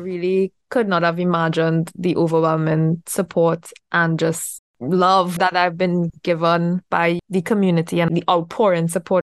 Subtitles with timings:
[0.00, 6.82] really could not have imagined the overwhelming support and just love that I've been given
[6.90, 9.24] by the community and the outpouring support.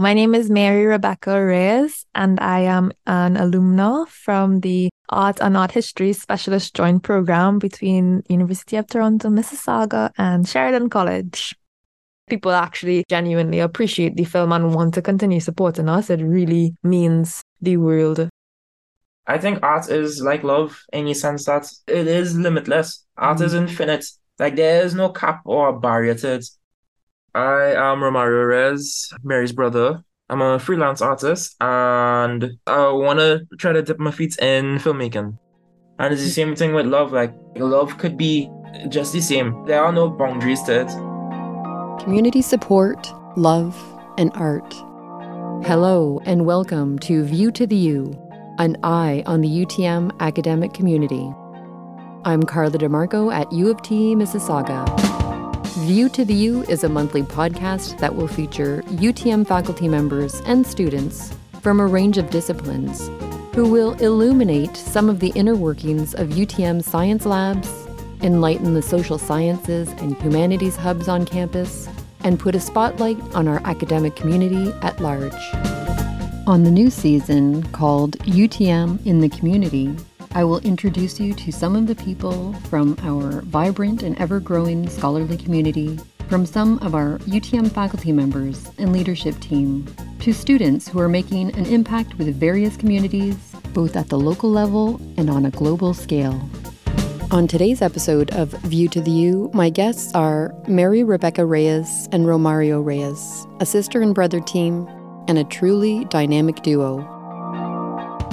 [0.00, 5.56] My name is Mary Rebekah Reyes, and I am an alumna from the Art and
[5.56, 11.56] Art History Specialist Joint Program between University of Toronto, Mississauga, and Sheridan College.
[12.30, 16.10] People actually genuinely appreciate the film and want to continue supporting us.
[16.10, 18.28] It really means the world.
[19.30, 23.04] I think art is like love in the sense that it is limitless.
[23.18, 23.44] Art mm.
[23.44, 24.06] is infinite.
[24.38, 26.46] Like there is no cap or barrier to it.
[27.34, 30.02] I am Romario Reyes, Mary's brother.
[30.30, 35.38] I'm a freelance artist and I want to try to dip my feet in filmmaking.
[35.98, 37.12] And it's the same thing with love.
[37.12, 38.50] Like, love could be
[38.88, 39.62] just the same.
[39.66, 42.02] There are no boundaries to it.
[42.02, 43.76] Community support, love,
[44.16, 44.72] and art.
[45.66, 48.27] Hello, and welcome to View to the U,
[48.58, 51.32] an eye on the UTM academic community.
[52.24, 54.84] I'm Carla DeMarco at U of T, Mississauga.
[55.86, 60.66] View to the U is a monthly podcast that will feature UTM faculty members and
[60.66, 63.08] students from a range of disciplines
[63.54, 67.86] who will illuminate some of the inner workings of UTM science labs,
[68.22, 71.88] enlighten the social sciences and humanities hubs on campus,
[72.24, 75.67] and put a spotlight on our academic community at large.
[76.48, 79.94] On the new season called UTM in the Community,
[80.32, 84.88] I will introduce you to some of the people from our vibrant and ever growing
[84.88, 89.86] scholarly community, from some of our UTM faculty members and leadership team,
[90.20, 93.36] to students who are making an impact with various communities,
[93.74, 96.40] both at the local level and on a global scale.
[97.30, 102.24] On today's episode of View to the U, my guests are Mary Rebekah Reyes and
[102.24, 104.88] Romario Reyes, a sister and brother team,
[105.28, 106.98] and a truly dynamic duo.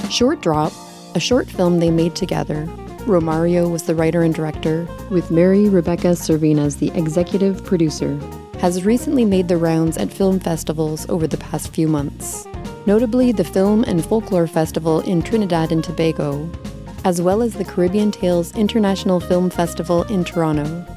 [0.10, 0.72] Short Drop
[1.16, 2.66] a short film they made together.
[3.08, 8.18] Romario was the writer and director, with Mary Rebekah Servina as the executive producer,
[8.60, 12.46] has recently made the rounds at film festivals over the past few months,
[12.86, 16.50] notably the Film and Folklore Festival in Trinidad and Tobago,
[17.06, 20.95] as well as the Caribbean Tales International Film Festival in Toronto.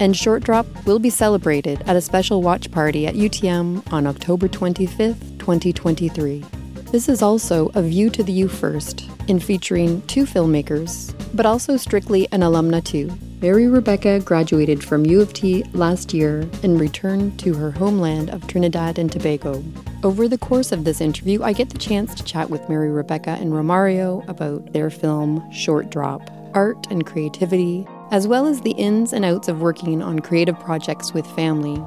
[0.00, 4.48] And Short Drop will be celebrated at a special watch party at UTM on October
[4.48, 6.42] 25th, 2023.
[6.90, 11.76] This is also a View to the U First, in featuring two filmmakers, but also
[11.76, 13.12] strictly an alumna too.
[13.42, 18.46] Mary Rebekah graduated from U of T last year and returned to her homeland of
[18.46, 19.62] Trinidad and Tobago.
[20.02, 23.36] Over the course of this interview, I get the chance to chat with Mary Rebekah
[23.38, 29.12] and Romario about their film Short Drop, art and creativity, as well as the ins
[29.12, 31.82] and outs of working on creative projects with family,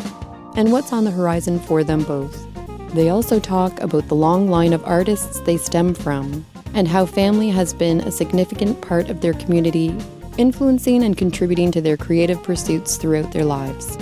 [0.56, 2.48] and what's on the horizon for them both.
[2.94, 6.46] They also talk about the long line of artists they stem from
[6.76, 9.96] and how family has been a significant part of their community,
[10.38, 13.98] influencing and contributing to their creative pursuits throughout their lives.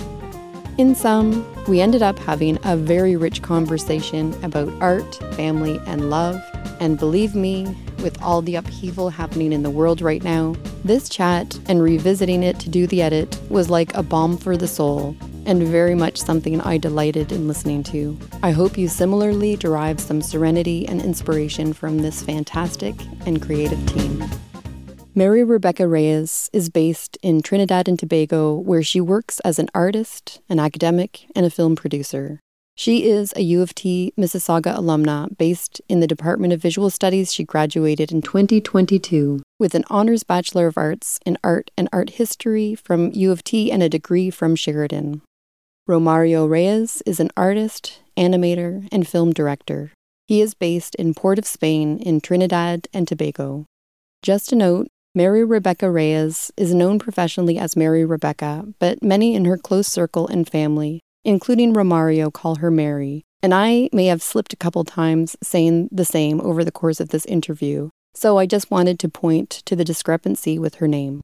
[0.78, 6.42] In sum, we ended up having a very rich conversation about art, family, and love.
[6.80, 10.54] And believe me, with all the upheaval happening in the world right now,
[10.84, 14.68] this chat and revisiting it to do the edit was like a balm for the
[14.68, 18.18] soul and very much something I delighted in listening to.
[18.42, 22.94] I hope you similarly derive some serenity and inspiration from this fantastic
[23.26, 24.24] and creative team.
[25.14, 30.40] Mary Rebekah Reyes is based in Trinidad and Tobago, where she works as an artist,
[30.48, 32.40] an academic, and a film producer.
[32.74, 37.32] She is a U of T Mississauga alumna based in the Department of Visual Studies.
[37.32, 42.74] She graduated in 2022 with an honors Bachelor of Arts in Art and Art History
[42.74, 45.20] from U of T and a degree from Sheridan.
[45.88, 49.92] Romario Reyes is an artist, animator, and film director.
[50.26, 53.66] He is based in Port of Spain in Trinidad and Tobago.
[54.22, 59.44] Just a note Mary Rebekah Reyes is known professionally as Mary Rebekah, but many in
[59.44, 64.52] her close circle and family, including Romario, call her Mary, and I may have slipped
[64.52, 68.70] a couple times saying the same over the course of this interview, so I just
[68.70, 71.20] wanted to point to the discrepancy with her name.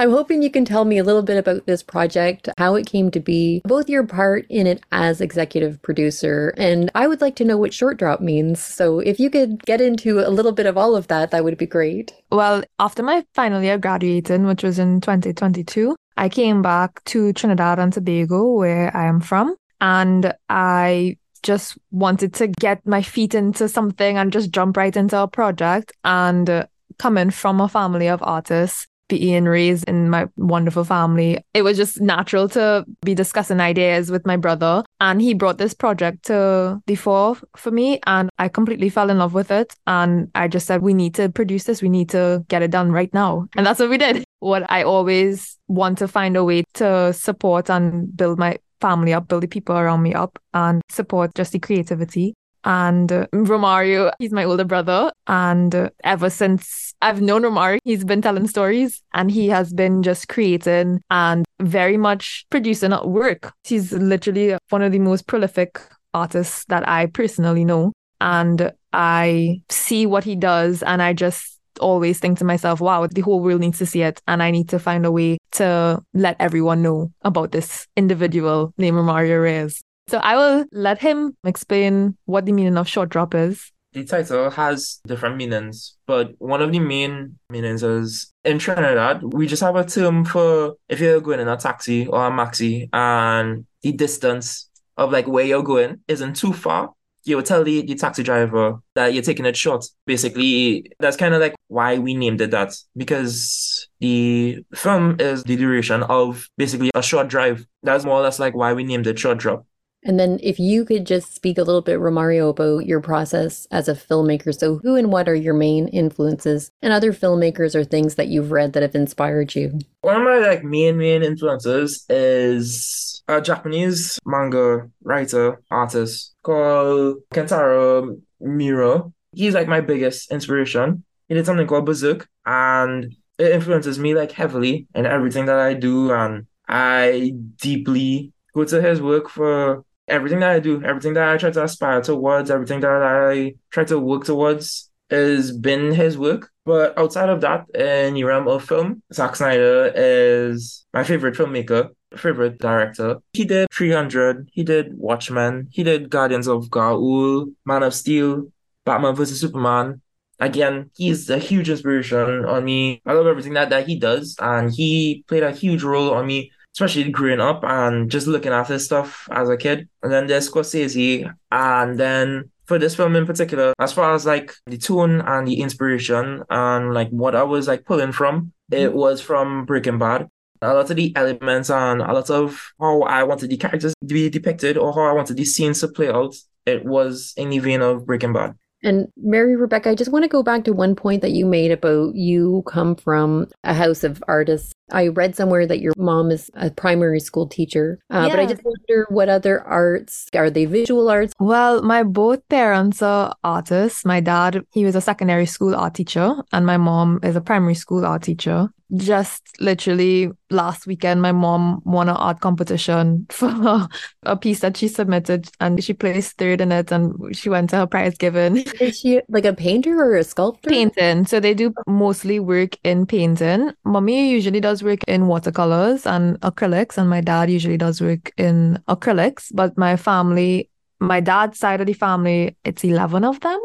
[0.00, 3.10] I'm hoping you can tell me a little bit about this project, how it came
[3.10, 7.44] to be, both your part in it as executive producer, and I would like to
[7.44, 8.62] know what short drop means.
[8.62, 11.58] So if you could get into a little bit of all of that, that would
[11.58, 12.14] be great.
[12.30, 17.80] Well, after my final year graduating, which was in 2022, I came back to Trinidad
[17.80, 23.68] and Tobago, where I am from, and I just wanted to get my feet into
[23.68, 25.92] something and just jump right into a project.
[26.04, 26.68] And
[26.98, 32.00] coming from a family of artists, being raised in my wonderful family, it was just
[32.00, 34.84] natural to be discussing ideas with my brother.
[35.00, 39.18] And he brought this project to the fore for me, and I completely fell in
[39.18, 39.74] love with it.
[39.86, 42.92] And I just said, we need to produce this, we need to get it done
[42.92, 43.48] right now.
[43.56, 44.24] And that's what we did.
[44.40, 49.26] What I always want to find a way to support and build my family up,
[49.26, 52.34] build the people around me up, and support just the creativity.
[52.64, 55.12] And uh, Romario, he's my older brother.
[55.26, 60.02] And uh, ever since I've known Romario, he's been telling stories and he has been
[60.02, 63.52] just creating and very much producing at work.
[63.64, 65.80] He's literally one of the most prolific
[66.14, 67.92] artists that I personally know.
[68.20, 73.20] And I see what he does and I just always think to myself, wow, the
[73.20, 74.20] whole world needs to see it.
[74.26, 78.96] And I need to find a way to let everyone know about this individual named
[78.96, 79.80] Romario Reyes.
[80.08, 83.70] So I will let him explain what the meaning of short drop is.
[83.92, 89.46] The title has different meanings, but one of the main meanings is in Trinidad, we
[89.46, 93.66] just have a term for if you're going in a taxi or a maxi and
[93.82, 96.92] the distance of like where you're going isn't too far,
[97.24, 99.84] you would tell the, the taxi driver that you're taking it short.
[100.06, 105.56] Basically, that's kind of like why we named it that because the film is the
[105.56, 107.66] duration of basically a short drive.
[107.82, 109.66] That's more or less like why we named it short drop.
[110.08, 113.88] And then if you could just speak a little bit, Romario, about your process as
[113.88, 114.58] a filmmaker.
[114.58, 118.50] So who and what are your main influences and other filmmakers or things that you've
[118.50, 119.78] read that have inspired you?
[120.00, 128.18] One of my like main main influences is a Japanese manga writer artist called Kentaro
[128.40, 129.12] Miura.
[129.32, 131.04] He's like my biggest inspiration.
[131.28, 135.74] He did something called Berserk and it influences me like heavily in everything that I
[135.74, 141.28] do and I deeply go to his work for everything that I do, everything that
[141.28, 146.18] I try to aspire towards, everything that I try to work towards has been his
[146.18, 146.50] work.
[146.64, 151.90] But outside of that, in the realm of film, Zack Snyder is my favorite filmmaker,
[152.16, 153.18] favorite director.
[153.32, 158.52] He did 300, he did Watchmen, he did Guardians of Ga'Hoole, Man of Steel,
[158.84, 159.40] Batman vs.
[159.40, 160.02] Superman.
[160.40, 163.02] Again, he's a huge inspiration on me.
[163.04, 166.52] I love everything that, that he does, and he played a huge role on me
[166.78, 169.88] especially growing up and just looking at his stuff as a kid.
[170.02, 174.54] And then there's Scorsese, and then for this film in particular, as far as like
[174.66, 178.96] the tone and the inspiration and like what I was like pulling from, it mm-hmm.
[178.96, 180.28] was from Breaking Bad.
[180.60, 184.14] A lot of the elements and a lot of how I wanted the characters to
[184.14, 186.34] be depicted or how I wanted the scenes to play out,
[186.66, 188.54] it was in the vein of Breaking Bad.
[188.82, 191.72] And Mary Rebekah, I just want to go back to one point that you made
[191.72, 194.72] about you come from a house of artists.
[194.90, 198.28] I read somewhere that your mom is a primary school teacher, uh, yeah.
[198.28, 201.32] but I just wonder what other arts are they visual arts?
[201.38, 204.04] Well, my both parents are artists.
[204.04, 207.74] My dad, he was a secondary school art teacher, and my mom is a primary
[207.74, 213.88] school art teacher just literally last weekend, my mom won an art competition for
[214.22, 217.76] a piece that she submitted and she placed third in it and she went to
[217.76, 218.56] her prize given.
[218.80, 220.70] Is she like a painter or a sculptor?
[220.70, 221.26] Painting.
[221.26, 223.72] So they do mostly work in painting.
[223.84, 228.82] Mommy usually does work in watercolors and acrylics, and my dad usually does work in
[228.88, 229.50] acrylics.
[229.54, 230.70] But my family,
[231.00, 233.60] my dad's side of the family, it's 11 of them.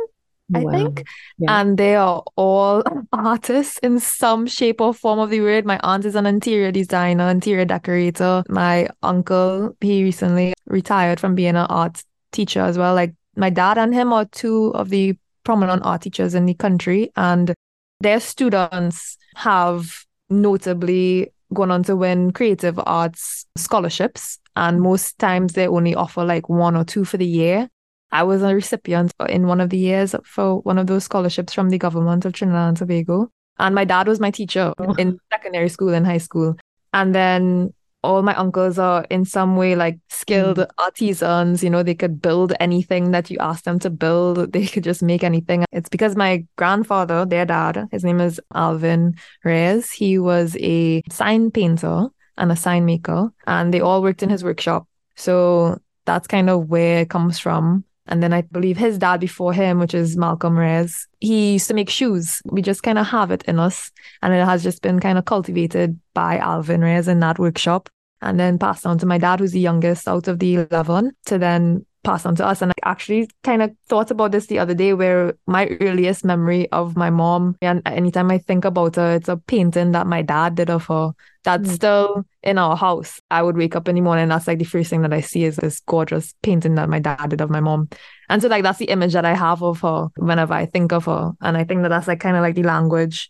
[0.53, 0.71] I wow.
[0.71, 1.07] think.
[1.37, 1.61] Yeah.
[1.61, 2.83] And they are all
[3.13, 5.65] artists in some shape or form of the word.
[5.65, 8.43] My aunt is an interior designer, interior decorator.
[8.49, 12.93] My uncle, he recently retired from being an art teacher as well.
[12.93, 17.11] Like my dad and him are two of the prominent art teachers in the country.
[17.15, 17.53] And
[17.99, 24.39] their students have notably gone on to win creative arts scholarships.
[24.55, 27.69] And most times they only offer like one or two for the year.
[28.11, 31.69] I was a recipient in one of the years for one of those scholarships from
[31.69, 33.31] the government of Trinidad and Tobago.
[33.57, 34.93] And my dad was my teacher oh.
[34.95, 36.55] in secondary school and high school.
[36.93, 37.73] And then
[38.03, 40.67] all my uncles are in some way like skilled mm.
[40.77, 41.63] artisans.
[41.63, 44.51] You know, they could build anything that you ask them to build.
[44.53, 45.65] They could just make anything.
[45.71, 49.91] It's because my grandfather, their dad, his name is Alvin Reyes.
[49.91, 52.07] He was a sign painter
[52.37, 54.87] and a sign maker, and they all worked in his workshop.
[55.15, 57.85] So that's kind of where it comes from.
[58.07, 61.73] And then I believe his dad before him, which is Malcolm Reyes, he used to
[61.73, 62.41] make shoes.
[62.45, 63.91] We just kind of have it in us.
[64.21, 67.89] And it has just been kind of cultivated by Alvin Reyes in that workshop
[68.21, 71.37] and then passed on to my dad, who's the youngest out of the 11, to
[71.37, 72.61] then pass on to us.
[72.61, 76.69] And I actually kind of thought about this the other day where my earliest memory
[76.71, 80.55] of my mom, and anytime I think about her, it's a painting that my dad
[80.55, 81.73] did of her that's mm.
[81.73, 83.19] still in our house.
[83.29, 84.23] I would wake up in the morning.
[84.23, 86.99] and That's like the first thing that I see is this gorgeous painting that my
[86.99, 87.89] dad did of my mom.
[88.29, 91.05] And so like that's the image that I have of her whenever I think of
[91.05, 91.31] her.
[91.41, 93.29] And I think that that's like kind of like the language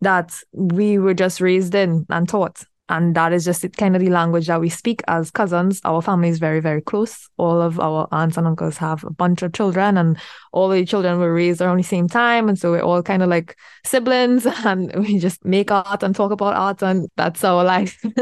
[0.00, 2.64] that we were just raised in and taught.
[2.90, 5.80] And that is just kind of the language that we speak as cousins.
[5.84, 7.28] Our family is very, very close.
[7.38, 10.18] All of our aunts and uncles have a bunch of children, and
[10.52, 12.48] all the children were raised around the same time.
[12.48, 16.32] And so we're all kind of like siblings, and we just make art and talk
[16.32, 18.04] about art, and that's our life.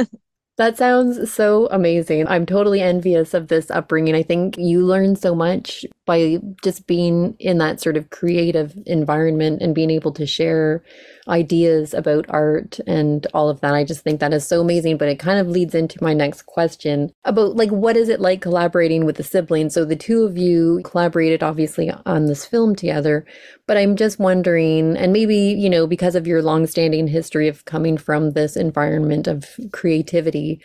[0.59, 2.27] That sounds so amazing.
[2.27, 4.17] I'm totally envious of this upbringing.
[4.17, 9.63] I think you learn so much by just being in that sort of creative environment
[9.63, 10.83] and being able to share
[11.28, 13.75] ideas about art and all of that.
[13.75, 14.97] I just think that is so amazing.
[14.97, 18.40] But it kind of leads into my next question about like, what is it like
[18.40, 19.75] collaborating with the siblings?
[19.75, 23.26] So the two of you collaborated obviously on this film together,
[23.66, 27.99] but I'm just wondering, and maybe, you know, because of your longstanding history of coming
[27.99, 30.61] from this environment of creativity,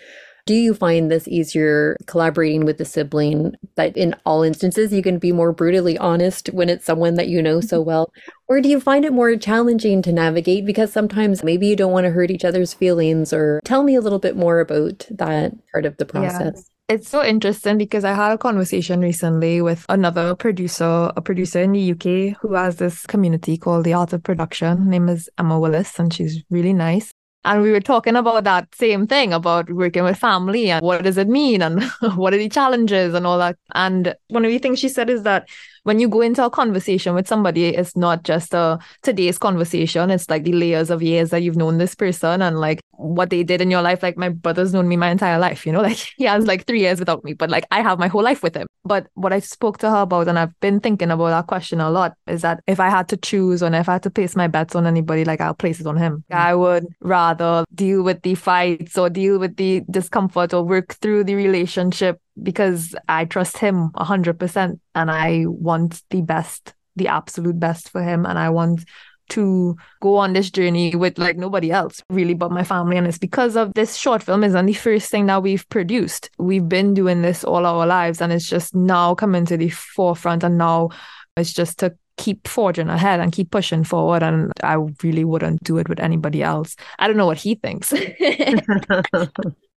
[0.45, 5.17] do you find this easier collaborating with a sibling that in all instances you can
[5.17, 7.87] be more brutally honest when it's someone that you know so mm-hmm.
[7.87, 8.13] well?
[8.47, 12.05] Or do you find it more challenging to navigate because sometimes maybe you don't want
[12.05, 13.31] to hurt each other's feelings?
[13.31, 16.53] Or tell me a little bit more about that part of the process.
[16.55, 16.61] Yeah.
[16.89, 21.71] It's so interesting because I had a conversation recently with another producer, a producer in
[21.71, 24.77] the UK who has this community called the Art of Production.
[24.77, 27.12] Her name is Emma Willis, and she's really nice.
[27.45, 31.17] And we were talking about that same thing about working with family and what does
[31.17, 31.83] it mean and
[32.15, 33.57] what are the challenges and all that.
[33.75, 35.49] And one of the things she said is that
[35.83, 40.09] when you go into a conversation with somebody, it's not just a today's conversation.
[40.09, 43.43] It's like the layers of years that you've known this person and like what they
[43.43, 44.01] did in your life.
[44.01, 46.79] Like my brother's known me my entire life, you know, like he has like three
[46.79, 48.67] years without me, but like I have my whole life with him.
[48.85, 51.89] But what I spoke to her about, and I've been thinking about that question a
[51.89, 54.47] lot, is that if I had to choose or if I had to place my
[54.47, 56.23] bets on anybody, like I'll place it on him.
[56.29, 56.33] Mm-hmm.
[56.33, 61.25] I would rather deal with the fights or deal with the discomfort or work through
[61.25, 67.89] the relationship because I trust him 100% and I want the best, the absolute best
[67.89, 68.25] for him.
[68.25, 68.85] And I want
[69.29, 73.17] to go on this journey with like nobody else really but my family and it's
[73.17, 77.21] because of this short film isn't the first thing that we've produced we've been doing
[77.21, 80.89] this all our lives and it's just now coming to the forefront and now
[81.37, 85.77] it's just to keep forging ahead and keep pushing forward and i really wouldn't do
[85.77, 87.93] it with anybody else i don't know what he thinks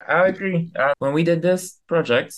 [0.09, 0.71] I agree.
[0.79, 2.35] Uh, when we did this project,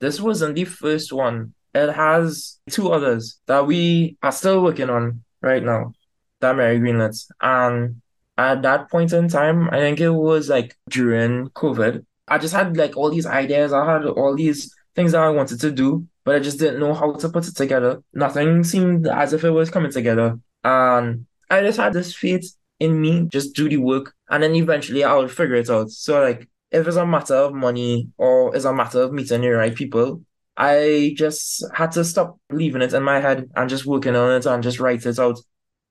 [0.00, 1.54] this wasn't the first one.
[1.74, 5.92] It has two others that we are still working on right now
[6.40, 7.22] that Mary greenlit.
[7.40, 8.00] And
[8.36, 12.76] at that point in time, I think it was like during COVID, I just had
[12.76, 13.72] like all these ideas.
[13.72, 16.94] I had all these things that I wanted to do, but I just didn't know
[16.94, 18.02] how to put it together.
[18.12, 20.38] Nothing seemed as if it was coming together.
[20.64, 25.04] And I just had this faith in me, just do the work, and then eventually
[25.04, 25.90] I would figure it out.
[25.90, 29.50] So like if it's a matter of money or it's a matter of meeting the
[29.50, 30.22] right people,
[30.56, 34.46] I just had to stop leaving it in my head and just working on it
[34.46, 35.38] and just write it out.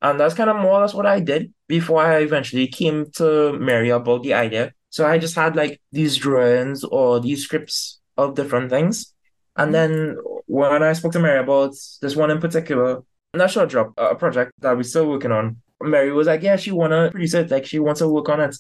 [0.02, 3.54] And that's kind of more or less what I did before I eventually came to
[3.60, 4.74] Mary about the idea.
[4.90, 9.14] So I just had like these drawings or these scripts of different things.
[9.60, 13.04] And then when I spoke to Mary about this one in particular,
[13.48, 17.12] short drop, a project that we're still working on, Mary was like, yeah, she wanna
[17.12, 18.56] produce it, like she wants to work on it.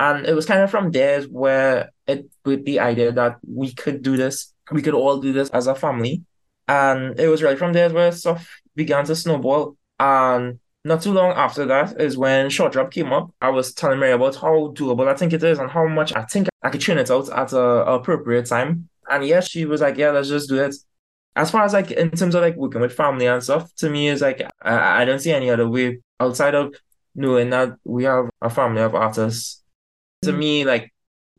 [0.00, 4.02] And it was kind of from there where it put the idea that we could
[4.02, 6.22] do this, we could all do this as a family.
[6.66, 9.76] And it was right from there where stuff began to snowball.
[9.98, 13.30] And not too long after that is when Short Drop came up.
[13.40, 16.24] I was telling Mary about how doable I think it is and how much I
[16.24, 18.88] think I could tune it out at a, a appropriate time.
[19.10, 20.74] And yeah, she was like, yeah, let's just do it.
[21.36, 24.08] As far as like in terms of like working with family and stuff, to me
[24.08, 26.74] is like I, I don't see any other way outside of
[27.14, 29.62] knowing that we have a family of artists.
[30.22, 30.38] To mm.
[30.38, 30.92] me, like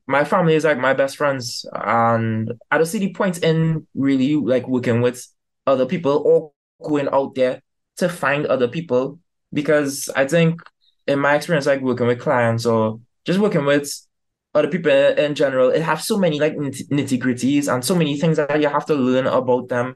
[0.07, 4.35] my family is like my best friends, and I don't see the point in really
[4.35, 5.25] like working with
[5.67, 7.61] other people or going out there
[7.97, 9.19] to find other people.
[9.51, 10.61] Because I think
[11.07, 13.91] in my experience, like working with clients or just working with
[14.59, 18.37] other people in general, it have so many like nitty gritties and so many things
[18.37, 19.95] that you have to learn about them.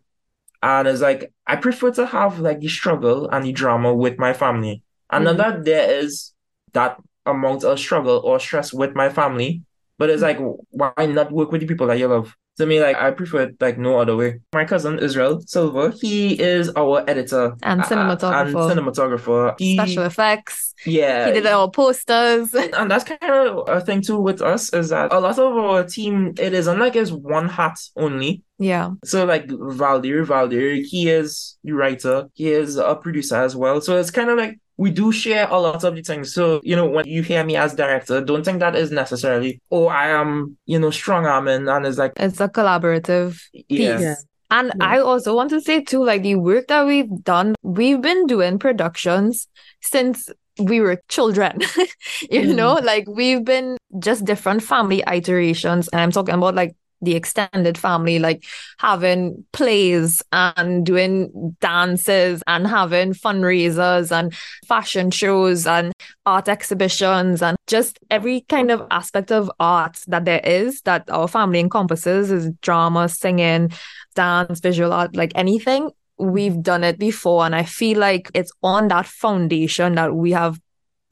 [0.62, 4.34] And it's like I prefer to have like the struggle and the drama with my
[4.34, 4.82] family.
[5.12, 5.38] And mm-hmm.
[5.38, 6.34] that there is
[6.72, 9.64] that amount of struggle or stress with my family.
[9.98, 10.40] But it's like,
[10.72, 12.36] why not work with the people that you love?
[12.58, 14.40] To me, like I prefer it like no other way.
[14.54, 18.56] My cousin Israel Silver, he is our editor and cinematographer.
[18.56, 19.56] Uh, and cinematographer.
[19.60, 20.74] He, Special effects.
[20.86, 21.28] Yeah.
[21.28, 22.54] He did our posters.
[22.54, 25.84] And that's kind of a thing too with us is that a lot of our
[25.84, 28.44] team, it is unlike like it's one hat only.
[28.60, 28.92] Yeah.
[29.04, 33.82] So like Valdir, Valdir, he is the writer, he is a producer as well.
[33.82, 36.34] So it's kind of like we do share a lot of the things.
[36.34, 39.88] So, you know, when you hear me as director, don't think that is necessarily, oh,
[39.88, 43.66] I am, you know, strong arming and it's like it's a collaborative piece.
[43.70, 44.16] Yeah.
[44.50, 44.86] And yeah.
[44.86, 48.60] I also want to say too, like the work that we've done, we've been doing
[48.60, 49.48] productions
[49.82, 51.60] since we were children,
[52.30, 52.56] you mm.
[52.56, 55.88] know, like we've been just different family iterations.
[55.90, 58.44] And I'm talking about like the extended family, like
[58.80, 64.34] having plays and doing dances and having fundraisers and
[64.68, 65.94] fashion shows and
[66.26, 71.28] art exhibitions and just every kind of aspect of art that there is that our
[71.28, 73.72] family encompasses is drama, singing,
[74.16, 75.90] dance, visual art, like anything.
[76.18, 77.46] We've done it before.
[77.46, 80.60] And I feel like it's on that foundation that we have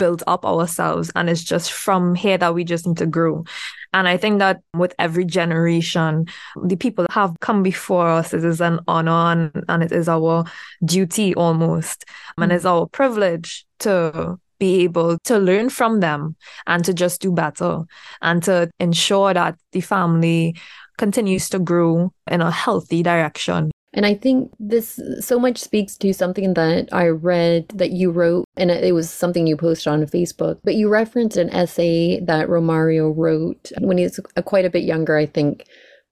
[0.02, 1.12] built up ourselves.
[1.16, 3.46] And it's just from here that we just need to grow.
[3.94, 6.26] And I think that with every generation,
[6.64, 10.10] the people that have come before us, it is an honor and, and it is
[10.10, 10.46] our
[10.84, 12.06] duty almost.
[12.08, 12.42] Mm-hmm.
[12.42, 17.32] And it's our privilege to be able to learn from them and to just do
[17.32, 17.84] better
[18.24, 20.56] and to ensure that the family
[20.98, 23.70] continues to grow in a healthy direction.
[23.94, 28.46] And I think this so much speaks to something that I read that you wrote,
[28.56, 30.60] and it was something you posted on Facebook.
[30.64, 35.18] But you referenced an essay that Romario wrote when he was quite a bit younger,
[35.18, 35.66] I think.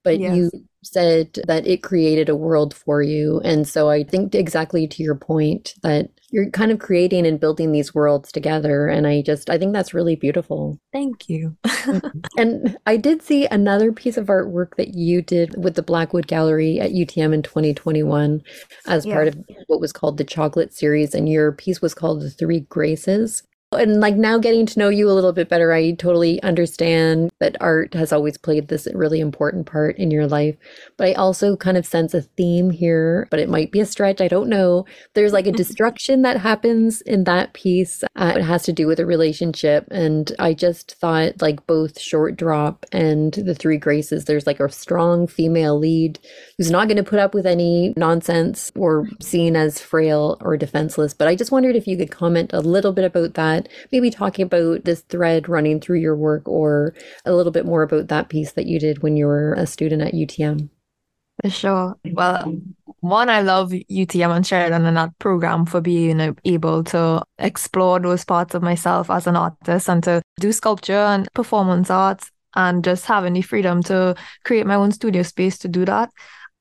[0.04, 0.36] But yes.
[0.36, 0.52] you
[0.84, 3.40] said that it created a world for you.
[3.44, 7.72] And so I think exactly to your point that you're kind of creating and building
[7.72, 10.80] these worlds together and i just i think that's really beautiful.
[10.92, 11.58] Thank you.
[11.80, 12.20] Mm-hmm.
[12.38, 16.78] And i did see another piece of artwork that you did with the blackwood gallery
[16.80, 18.42] at utm in 2021
[18.86, 19.14] as yeah.
[19.14, 22.60] part of what was called the chocolate series and your piece was called the three
[22.62, 27.32] graces and like now getting to know you a little bit better, I totally understand
[27.40, 30.56] that art has always played this really important part in your life.
[30.98, 34.22] But I also kind of sense a theme here, but it might be a stretch.
[34.22, 34.86] I don't know.
[35.14, 38.04] There's like a destruction that happens in that piece.
[38.16, 39.88] Uh, it has to do with a relationship.
[39.92, 44.70] And I just thought like both Short Drop and The Three Graces, there's like a
[44.72, 46.18] strong female lead
[46.58, 51.14] who's not going to put up with any nonsense or seen as frail or defenseless.
[51.14, 54.10] But I just wondered if you could comment a little bit about that that, maybe
[54.10, 56.94] talking about this thread running through your work or
[57.26, 60.02] a little bit more about that piece that you did when you were a student
[60.02, 60.70] at UTM.
[61.42, 61.96] For sure.
[62.04, 62.62] Well,
[63.00, 68.00] one, I love UTM and Sheridan and that program for being uh, able to explore
[68.00, 72.84] those parts of myself as an artist and to do sculpture and performance arts and
[72.84, 76.10] just having the freedom to create my own studio space to do that.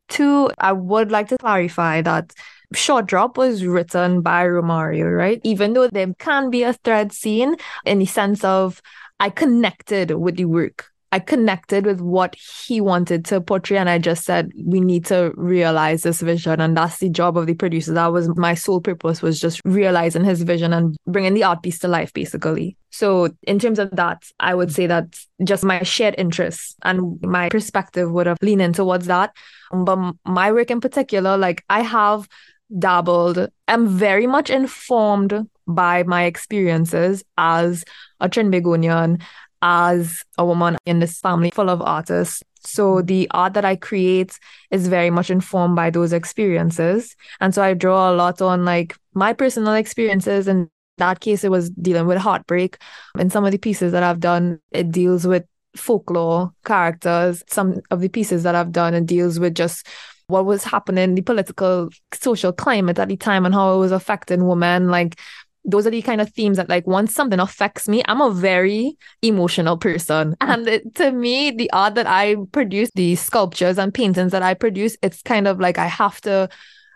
[0.09, 2.33] Two, I would like to clarify that
[2.75, 5.41] Short Drop was written by Romario, right?
[5.43, 8.83] Even though there can be a thread scene in the sense of
[9.21, 10.91] I connected with the work.
[11.11, 13.79] I connected with what he wanted to portray.
[13.79, 16.61] And I just said, we need to realize this vision.
[16.61, 17.95] And that's the job of the producer.
[17.95, 21.79] That was my sole purpose was just realizing his vision and bringing the art piece
[21.79, 22.77] to life, basically.
[22.91, 27.49] So in terms of that, I would say that just my shared interests and my
[27.49, 29.35] perspective would have leaned towards that.
[29.73, 32.29] But my work in particular, like I have
[32.77, 33.49] dabbled.
[33.67, 37.85] I'm very much informed by my experiences as
[38.21, 39.23] a Trinbagonian,
[39.63, 42.43] as a woman in this family full of artists.
[42.61, 44.39] So the art that I create
[44.71, 47.17] is very much informed by those experiences.
[47.41, 50.49] And so I draw a lot on like my personal experiences.
[50.49, 52.79] In that case, it was dealing with heartbreak.
[53.19, 55.45] In some of the pieces that I've done, it deals with
[55.77, 57.45] folklore characters.
[57.49, 59.87] Some of the pieces that I've done, it deals with just
[60.29, 64.47] what was happening, the political, social climate at the time and how it was affecting
[64.47, 64.89] women.
[64.89, 65.19] Like
[65.65, 68.97] those are the kind of themes that like once something affects me, I'm a very
[69.23, 70.37] emotional person.
[70.41, 70.49] Mm.
[70.49, 74.55] And it, to me, the art that I produce, the sculptures and paintings that I
[74.55, 76.49] produce, it's kind of like I have to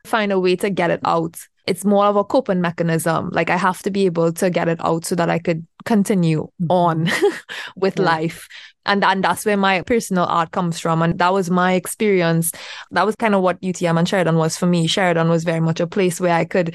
[0.05, 1.37] find a way to get it out.
[1.67, 3.31] It's more of a coping mechanism.
[3.33, 6.49] Like I have to be able to get it out so that I could continue
[6.61, 6.71] mm-hmm.
[6.71, 7.11] on
[7.77, 8.05] with yeah.
[8.05, 8.49] life
[8.85, 12.53] and and that's where my personal art comes from and that was my experience
[12.91, 15.81] that was kind of what utm and sheridan was for me sheridan was very much
[15.81, 16.75] a place where i could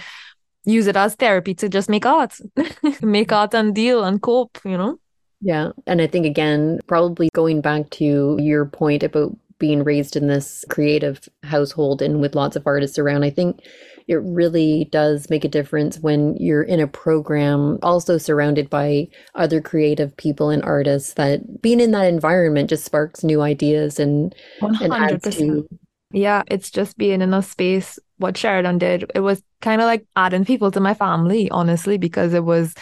[0.66, 2.38] use it as therapy to just make art
[3.02, 5.00] make art and deal and cope you know
[5.42, 10.28] yeah and i think again probably going back to your point about being raised in
[10.28, 13.62] this creative household and with lots of artists around i think
[14.08, 19.62] it really does make a difference when you're in a program also surrounded by other
[19.62, 24.82] creative people and artists that being in that environment just sparks new ideas and, 100%.
[24.82, 25.68] and adds to
[26.12, 30.06] yeah it's just being in a space what sheridan did it was kind of like
[30.16, 32.74] adding people to my family honestly because it was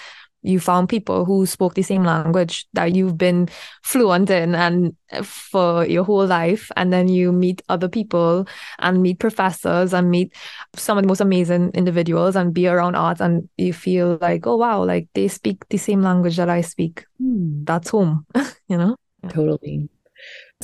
[0.45, 3.49] you found people who spoke the same language that you've been
[3.83, 8.47] fluent in and for your whole life and then you meet other people
[8.79, 10.33] and meet professors and meet
[10.75, 14.55] some of the most amazing individuals and be around art and you feel like oh
[14.55, 17.05] wow like they speak the same language that i speak.
[17.17, 17.63] Hmm.
[17.63, 18.25] that's home
[18.67, 18.95] you know?
[19.29, 19.89] Totally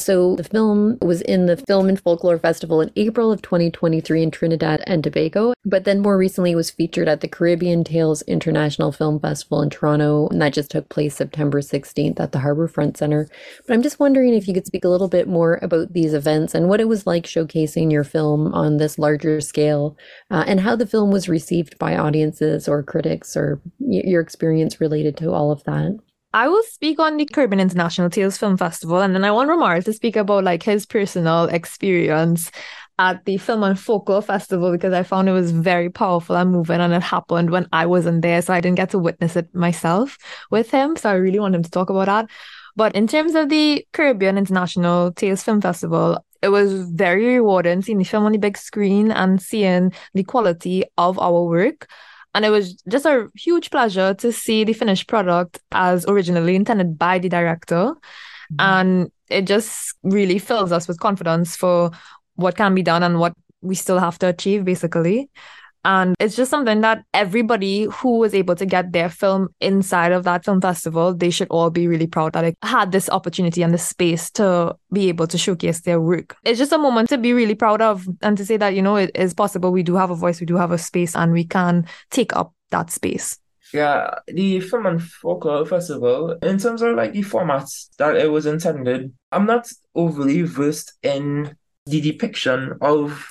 [0.02, 4.32] So the film was in the Film and Folklore Festival in April of 2023 in
[4.32, 9.20] Trinidad and Tobago, but then more recently was featured at the Caribbean Tales International Film
[9.20, 13.28] Festival in Toronto, and that just took place September 16th at the Harbourfront Centre.
[13.68, 16.56] But I'm just wondering if you could speak a little bit more about these events
[16.56, 19.96] and what it was like showcasing your film on this larger scale,
[20.32, 24.82] uh, and how the film was received by audiences or critics, or y- your experience
[24.82, 26.00] related to all of that.
[26.34, 29.84] I will speak on the Caribbean International Tales Film Festival, and then I want Romar
[29.84, 32.52] to speak about like his personal experience
[32.98, 36.80] at the Film and Folklore Festival because I found it was very powerful and moving,
[36.80, 40.18] and it happened when I wasn't there, so I didn't get to witness it myself
[40.52, 40.96] with him.
[40.96, 42.30] So I really want him to talk about that.
[42.78, 47.98] But in terms of the Caribbean International Tales Film Festival, it was very rewarding seeing
[47.98, 51.90] the film on the big screen and seeing the quality of our work.
[52.34, 56.98] And it was just a huge pleasure to see the finished product as originally intended
[56.98, 57.94] by the director.
[58.54, 58.60] Mm-hmm.
[58.60, 61.92] And it just really fills us with confidence for
[62.36, 65.30] what can be done and what we still have to achieve, basically.
[65.84, 70.24] And it's just something that everybody who was able to get their film inside of
[70.26, 73.74] that film festival, they should all be really proud that they had this opportunity and
[73.74, 76.36] the space to be able to showcase their work.
[76.44, 78.96] It's just a moment to be really proud of and to say that, you know,
[78.96, 79.72] it is possible.
[79.72, 82.54] We do have a voice, we do have a space, and we can take up
[82.70, 83.38] that space.
[83.74, 88.46] Yeah, the Film and Folklore Festival, in terms of like the formats that it was
[88.46, 93.26] intended, I'm not overly versed in the depiction of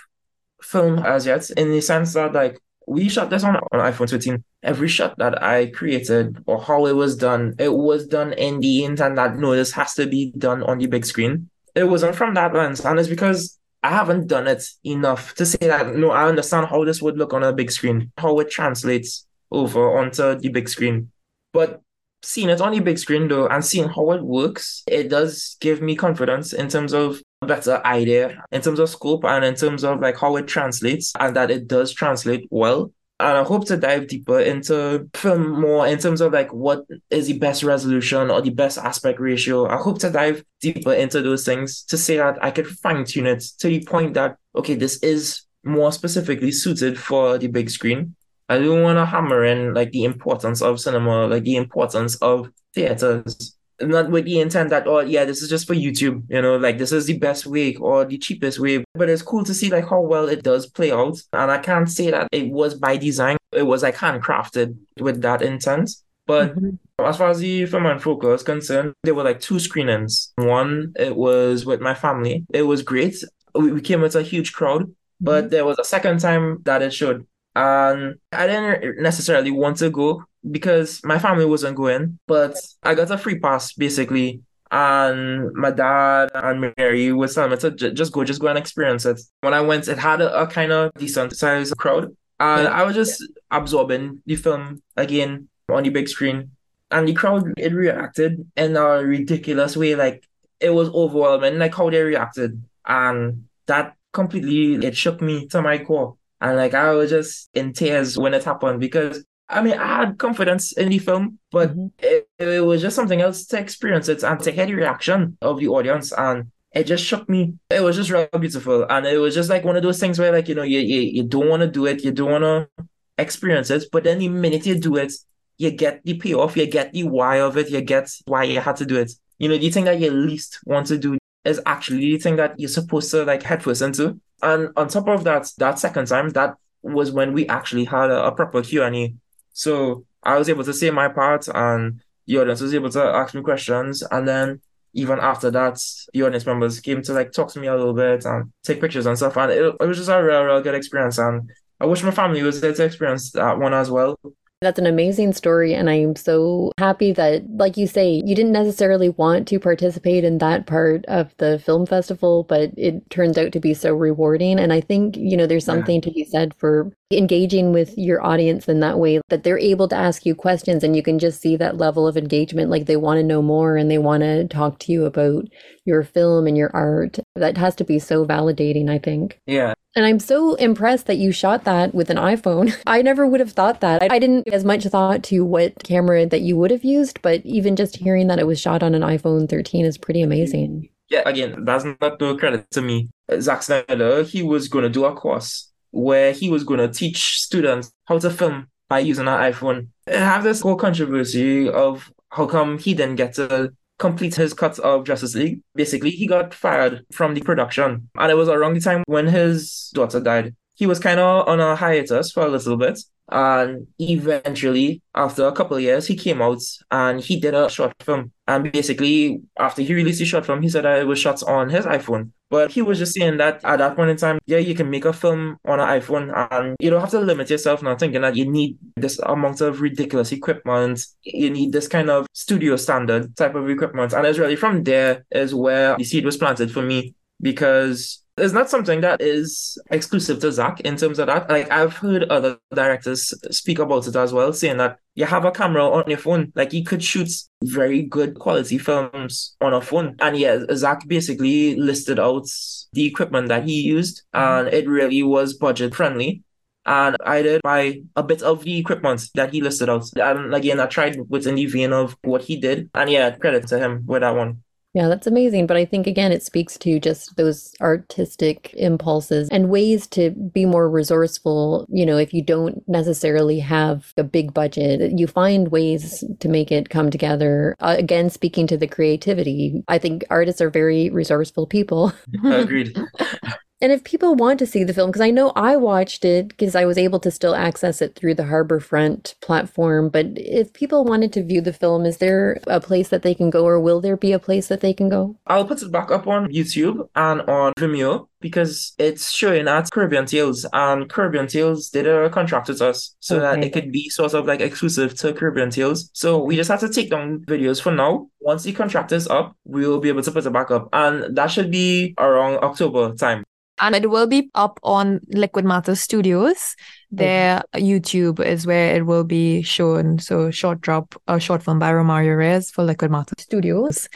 [0.62, 4.42] film as yet, in the sense that like we shot this on, on iPhone 13.
[4.62, 8.84] Every shot that I created or how it was done, it was done in the
[8.84, 11.48] intent that no, this has to be done on the big screen.
[11.74, 15.68] It wasn't from that lens, and it's because I haven't done it enough to say
[15.68, 19.26] that no, I understand how this would look on a big screen, how it translates
[19.50, 21.12] over onto the big screen.
[21.52, 21.80] But
[22.22, 25.80] seeing it on the big screen though and seeing how it works, it does give
[25.80, 29.82] me confidence in terms of a better idea in terms of scope and in terms
[29.82, 32.92] of like how it translates and that it does translate well.
[33.18, 37.26] And I hope to dive deeper into film more in terms of like what is
[37.26, 39.68] the best resolution or the best aspect ratio.
[39.68, 43.26] I hope to dive deeper into those things to say that I could fine tune
[43.26, 48.16] it to the point that, okay, this is more specifically suited for the big screen.
[48.50, 52.50] I don't want to hammer in like the importance of cinema, like the importance of
[52.74, 53.56] theaters.
[53.80, 56.76] Not with the intent that, oh yeah, this is just for YouTube, you know, like
[56.76, 58.84] this is the best way or the cheapest way.
[58.94, 61.16] But it's cool to see like how well it does play out.
[61.32, 63.36] And I can't say that it was by design.
[63.52, 65.92] It was like handcrafted with that intent.
[66.26, 67.04] But mm-hmm.
[67.04, 70.32] as far as the film and folklore is concerned, there were like two screenings.
[70.36, 72.44] One, it was with my family.
[72.52, 73.14] It was great.
[73.54, 74.92] We, we came with a huge crowd.
[75.20, 75.50] But mm-hmm.
[75.50, 80.24] there was a second time that it showed and I didn't necessarily want to go
[80.50, 84.42] because my family wasn't going, but I got a free pass basically.
[84.72, 89.04] And my dad and Mary was telling me to just go, just go and experience
[89.04, 89.20] it.
[89.40, 92.16] When I went, it had a, a kind of decent sized crowd.
[92.38, 92.70] And yeah.
[92.70, 96.52] I was just absorbing the film again on the big screen.
[96.92, 99.96] And the crowd, it reacted in a ridiculous way.
[99.96, 100.24] Like,
[100.60, 102.62] it was overwhelming, like how they reacted.
[102.86, 107.72] And that completely, it shook me to my core and like I was just in
[107.72, 111.86] tears when it happened because I mean I had confidence in the film, but mm-hmm.
[111.98, 115.58] it, it was just something else to experience it and to hear the reaction of
[115.60, 117.54] the audience and it just shook me.
[117.68, 118.86] It was just real beautiful.
[118.88, 121.00] And it was just like one of those things where like, you know, you you,
[121.00, 122.86] you don't want to do it, you don't want to
[123.18, 125.12] experience it, but then the minute you do it,
[125.58, 128.76] you get the payoff, you get the why of it, you get why you had
[128.76, 129.12] to do it.
[129.38, 132.58] You know, the thing that you least want to do is actually the thing that
[132.58, 134.20] you're supposed to like head first into.
[134.42, 138.26] And on top of that, that second time, that was when we actually had a,
[138.26, 139.14] a proper Q&A.
[139.52, 143.34] So I was able to say my part and the audience was able to ask
[143.34, 144.02] me questions.
[144.10, 144.60] And then
[144.94, 145.80] even after that,
[146.12, 149.06] the audience members came to like talk to me a little bit and take pictures
[149.06, 149.36] and stuff.
[149.36, 151.18] And it, it was just a real, real good experience.
[151.18, 154.18] And I wish my family was there to experience that one as well.
[154.62, 155.74] That's an amazing story.
[155.74, 160.36] And I'm so happy that, like you say, you didn't necessarily want to participate in
[160.38, 164.60] that part of the film festival, but it turns out to be so rewarding.
[164.60, 166.00] And I think, you know, there's something yeah.
[166.02, 169.96] to be said for engaging with your audience in that way that they're able to
[169.96, 173.18] ask you questions and you can just see that level of engagement like they want
[173.18, 175.44] to know more and they want to talk to you about
[175.84, 180.04] your film and your art that has to be so validating i think yeah and
[180.04, 182.76] I'm so impressed that you shot that with an iPhone.
[182.86, 184.02] I never would have thought that.
[184.10, 187.74] I didn't as much thought to what camera that you would have used, but even
[187.74, 190.88] just hearing that it was shot on an iPhone 13 is pretty amazing.
[191.08, 193.10] Yeah, again, that's not no credit to me.
[193.40, 197.40] Zack Snyder, he was going to do a course where he was going to teach
[197.40, 199.88] students how to film by using an iPhone.
[200.06, 204.80] I have this whole controversy of how come he didn't get to complete his cuts
[204.80, 205.60] of Justice League.
[205.76, 208.08] Basically, he got fired from the production.
[208.18, 210.56] And it was around the time when his daughter died.
[210.74, 212.98] He was kind of on a hiatus for a little bit.
[213.30, 218.32] And eventually, after a couple years, he came out and he did a short film.
[218.48, 221.68] And basically, after he released the short film, he said that it was shot on
[221.68, 222.32] his iPhone.
[222.50, 225.04] But he was just saying that at that point in time, yeah, you can make
[225.04, 228.34] a film on an iPhone and you don't have to limit yourself now thinking that
[228.34, 231.00] you need this amount of ridiculous equipment.
[231.22, 234.12] You need this kind of studio standard type of equipment.
[234.12, 238.52] And it's really from there is where the seed was planted for me because it's
[238.52, 241.48] not something that is exclusive to Zack in terms of that.
[241.48, 245.50] Like I've heard other directors speak about it as well, saying that you have a
[245.50, 247.30] camera on your phone, like you could shoot
[247.62, 250.16] very good quality films on a phone.
[250.20, 252.46] And yeah, Zack basically listed out
[252.92, 256.42] the equipment that he used, and it really was budget friendly.
[256.86, 260.06] And I did buy a bit of the equipment that he listed out.
[260.16, 262.88] And again, I tried within the vein of what he did.
[262.94, 264.62] And yeah, credit to him with that one.
[264.92, 265.68] Yeah, that's amazing.
[265.68, 270.66] But I think, again, it speaks to just those artistic impulses and ways to be
[270.66, 271.86] more resourceful.
[271.88, 276.72] You know, if you don't necessarily have a big budget, you find ways to make
[276.72, 277.76] it come together.
[277.78, 282.12] Uh, again, speaking to the creativity, I think artists are very resourceful people.
[282.44, 282.98] Agreed.
[283.82, 286.74] And if people want to see the film, because I know I watched it because
[286.74, 291.32] I was able to still access it through the Harbourfront platform, but if people wanted
[291.32, 294.18] to view the film, is there a place that they can go or will there
[294.18, 295.36] be a place that they can go?
[295.46, 300.26] I'll put it back up on YouTube and on Vimeo because it's showing at Caribbean
[300.26, 303.60] Tales and Caribbean Tales did a contract with us so okay.
[303.60, 306.10] that it could be sort of like exclusive to Caribbean Tales.
[306.12, 308.28] So we just have to take down videos for now.
[308.40, 310.88] Once the contract is up, we will be able to put it back up.
[310.92, 313.44] And that should be around October time
[313.80, 316.76] and it will be up on Liquid Matter Studios.
[317.10, 317.84] Their mm-hmm.
[317.84, 320.18] YouTube is where it will be shown.
[320.18, 324.08] So short drop, a short film by Romario Reyes for Liquid Matter Studios.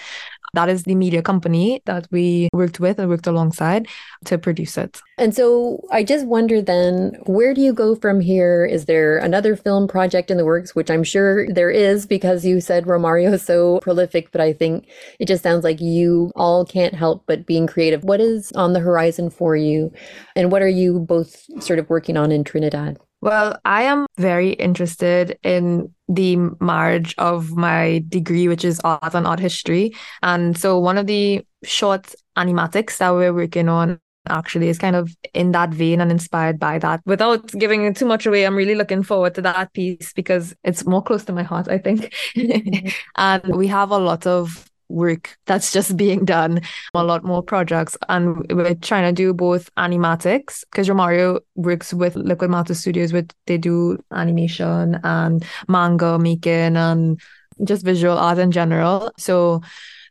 [0.55, 3.87] That is the media company that we worked with and worked alongside
[4.27, 5.01] to produce it.
[5.19, 8.65] And so I just wonder then, where do you go from here?
[8.65, 12.61] Is there another film project in the works, which I'm sure there is because you
[12.61, 14.89] said Romario is so prolific, but I think
[15.21, 18.05] it just sounds like you all can't help but being creative.
[18.05, 19.93] What is on the horizon for you?
[20.35, 22.99] And what are you both sort of working on in Trinidad?
[23.25, 29.27] Well, I am very interested in the marriage of my degree, which is art and
[29.27, 29.95] art history.
[30.23, 35.11] And so one of the short animatics that we're working on actually is kind of
[35.33, 37.01] in that vein and inspired by that.
[37.07, 41.03] Without giving too much away, I'm really looking forward to that piece because it's more
[41.03, 42.13] close to my heart, I think.
[42.37, 42.89] Mm-hmm.
[43.17, 46.61] and we have a lot of work that's just being done.
[46.95, 47.97] A lot more projects.
[48.09, 53.31] And we're trying to do both animatics because Romario works with Liquid Matter Studios with
[53.47, 57.21] they do animation and manga making and
[57.65, 59.13] just visual art in general.
[59.19, 59.61] So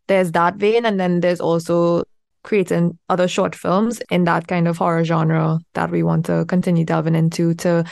[0.07, 2.03] there's that vein and then there's also
[2.43, 6.83] creating other short films in that kind of horror genre that we want to continue
[6.83, 7.85] delving into to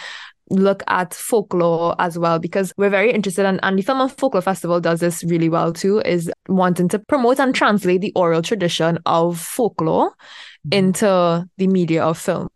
[0.51, 4.41] look at folklore as well because we're very interested in, and the Film and Folklore
[4.41, 8.99] Festival does this really well too, is wanting to promote and translate the oral tradition
[9.05, 10.73] of folklore mm-hmm.
[10.73, 12.49] into the media of film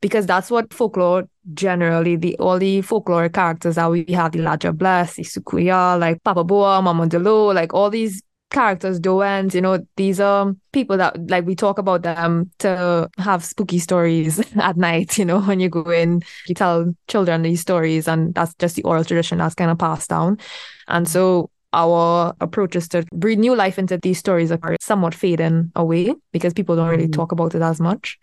[0.00, 4.56] because that's what folklore generally the all the folklore characters that we have the La
[4.56, 9.84] Diablesse, the Soucouyant, like Papa Bois, Mama D'Leau, like all these characters, Douens, you know,
[9.96, 15.18] these are people that like we talk about them to have spooky stories at night,
[15.18, 18.82] you know, when you go in, you tell children these stories and that's just the
[18.82, 20.38] oral tradition that's kind of passed down.
[20.88, 25.14] And so our approach is to breathe new life into these stories that are somewhat
[25.14, 27.12] fading away because people don't really mm.
[27.12, 28.18] talk about it as much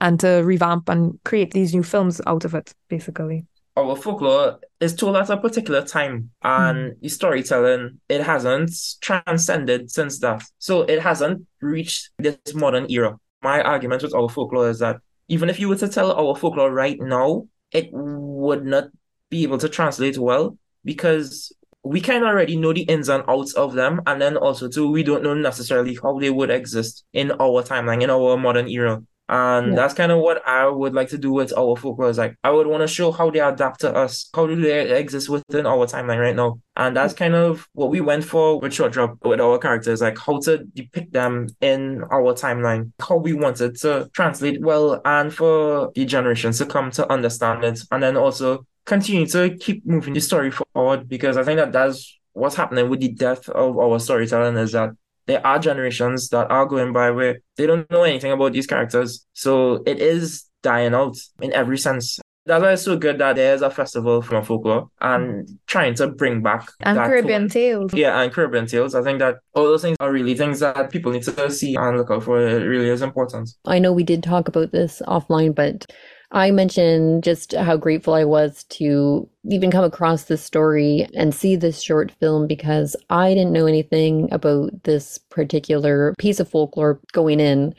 [0.00, 3.44] and to revamp and create these new films out of it, basically
[3.76, 7.10] our folklore is told at a particular time and mm.
[7.10, 10.42] storytelling it hasn't transcended since that.
[10.58, 13.18] So it hasn't reached this modern era.
[13.42, 14.96] My argument with our folklore is that
[15.28, 18.84] even if you were to tell our folklore right now it would not
[19.30, 23.52] be able to translate well because we kind of already know the ins and outs
[23.54, 27.30] of them and then also too we don't know necessarily how they would exist in
[27.32, 29.74] our timeline in our modern era and yeah.
[29.74, 32.10] that's kind of what I would like to do with our folklore.
[32.10, 34.98] Is like I would want to show how they adapt to us, how do they
[34.98, 36.60] exist within our timeline right now.
[36.76, 37.24] And that's mm-hmm.
[37.24, 40.58] kind of what we went for with Short Drop with our characters, like how to
[40.58, 46.58] depict them in our timeline, how we wanted to translate well and for the generations
[46.58, 47.80] to come to understand it.
[47.90, 52.16] And then also continue to keep moving the story forward because I think that that's
[52.32, 54.90] what's happening with the death of our storytelling is that
[55.26, 59.26] there are generations that are going by where they don't know anything about these characters.
[59.32, 62.18] So it is dying out in every sense.
[62.46, 65.58] That's why it's so good that there's a festival from folklore and mm.
[65.66, 67.92] trying to bring back and Caribbean tales.
[67.92, 68.94] Yeah, and Caribbean tales.
[68.94, 71.98] I think that all those things are really things that people need to see and
[71.98, 72.40] look out for.
[72.40, 73.50] It really is important.
[73.64, 75.86] I know we did talk about this offline, but
[76.32, 81.56] I mentioned just how grateful I was to even come across this story and see
[81.56, 87.38] this short film because I didn't know anything about this particular piece of folklore going
[87.40, 87.74] in.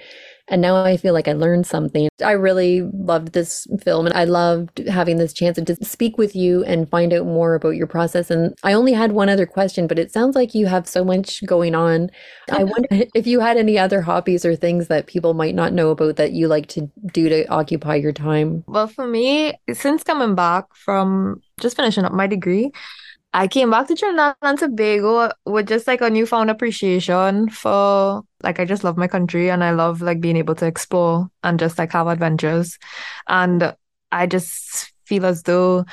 [0.50, 2.10] And now I feel like I learned something.
[2.24, 6.64] I really loved this film and I loved having this chance to speak with you
[6.64, 8.32] and find out more about your process.
[8.32, 11.46] And I only had one other question, but it sounds like you have so much
[11.46, 12.10] going on.
[12.50, 15.90] I wonder if you had any other hobbies or things that people might not know
[15.90, 18.64] about that you like to do to occupy your time.
[18.68, 22.72] Well, for me, since coming back from just finishing up my degree,
[23.38, 28.60] I came back to Trinidad and Tobago with just like a newfound appreciation for like
[28.60, 31.78] I just love my country and I love like being able to explore and just
[31.78, 32.80] like have adventures.
[33.28, 33.76] And
[34.12, 35.86] I just feel as though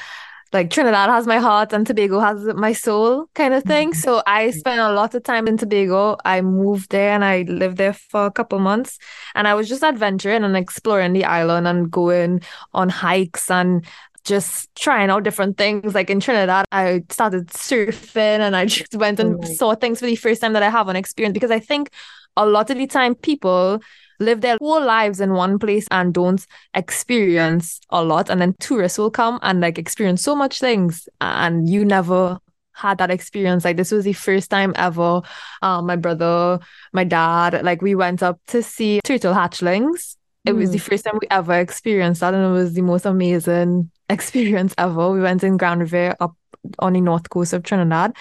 [0.54, 3.90] like Trinidad has my heart and Tobago has my soul kind of thing.
[3.90, 4.00] Mm-hmm.
[4.00, 6.16] So I spent a lot of time in Tobago.
[6.24, 8.98] I moved there and I lived there for a couple months
[9.35, 12.40] and I was just adventuring and exploring the island and going
[12.72, 13.85] on hikes and
[14.25, 15.95] just trying out different things.
[15.95, 20.07] Like in Trinidad, I started surfing and I just went and oh saw things for
[20.07, 21.91] the first time that I haven't experienced because I think
[22.37, 23.81] a lot of the time people
[24.21, 28.31] live their whole lives in one place and don't experience a lot.
[28.31, 32.39] And then tourists will come and like experience so much things and you never
[32.73, 33.65] had that experience.
[33.65, 35.23] Like this was the first time ever.
[35.63, 36.59] Um, my brother,
[36.93, 40.17] my dad, like we went up to see turtle hatchlings.
[40.44, 40.83] It was the mm.
[40.83, 45.11] first time we ever experienced that, and it was the most amazing experience ever.
[45.11, 46.37] We went in Grande Riviere up
[46.78, 48.16] on the north coast of Trinidad.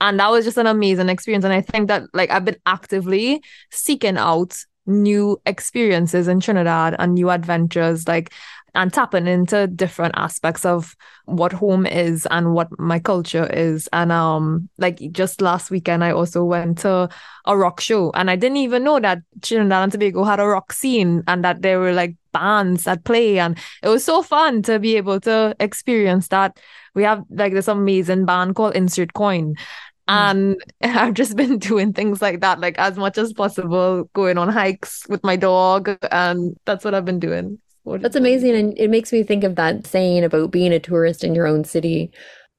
[0.00, 1.44] And that was just an amazing experience.
[1.44, 7.14] And I think that like I've been actively seeking out new experiences in Trinidad and
[7.14, 8.06] new adventures.
[8.06, 8.32] Like
[8.74, 13.88] and tapping into different aspects of what home is and what my culture is.
[13.92, 17.08] And um, like just last weekend, I also went to
[17.46, 20.72] a rock show, and I didn't even know that Trinidad and Tobago had a rock
[20.72, 24.78] scene, and that there were like bands that play, and it was so fun to
[24.78, 26.58] be able to experience that.
[26.94, 29.54] We have like this amazing band called Insert Coin,
[30.08, 34.48] and I've just been doing things like that, like as much as possible, going on
[34.48, 37.58] hikes with my dog, and that's what I've been doing.
[37.86, 38.54] That's amazing.
[38.54, 41.64] And it makes me think of that saying about being a tourist in your own
[41.64, 42.10] city.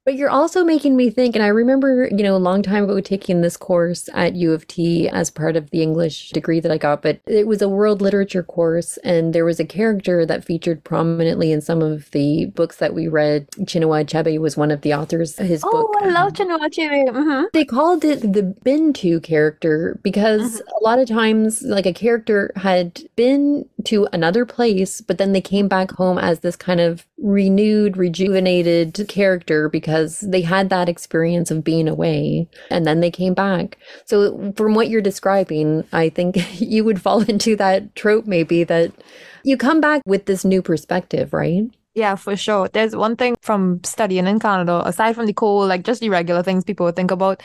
[0.06, 3.02] But you're also making me think, and I remember, you know, a long time ago
[3.02, 6.78] taking this course at U of T as part of the English degree that I
[6.78, 10.84] got, but it was a world literature course, and there was a character that featured
[10.84, 13.50] prominently in some of the books that we read.
[13.62, 15.96] Chinua Achebe was one of the authors of his oh, book.
[15.96, 17.10] Oh, I love Chinua Achebe.
[17.10, 17.46] Mm-hmm.
[17.54, 20.68] They called it the been to character because mm-hmm.
[20.80, 25.42] a lot of times, like a character had been to another place, but then they
[25.42, 31.52] came back home as this kind of renewed, rejuvenated character because they had that experience
[31.52, 33.78] of being away and then they came back.
[34.06, 38.92] So, from what you're describing, I think you would fall into that trope maybe that
[39.44, 41.64] you come back with this new perspective, right?
[41.94, 42.68] Yeah, for sure.
[42.68, 46.44] There's one thing from studying in Canada, aside from the cool, like just the regular
[46.44, 47.42] things people think about.